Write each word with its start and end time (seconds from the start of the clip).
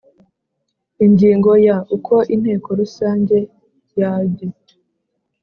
Ingingo 1.05 1.51
Ya 1.65 1.77
Uko 1.95 2.15
Inteko 2.33 2.67
Rusange 2.79 3.37
yage 3.99 4.45